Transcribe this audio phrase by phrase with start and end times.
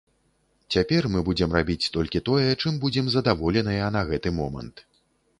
[0.75, 4.75] Цяпер мы будзем рабіць толькі тое, чым будзем задаволеныя на гэты момант.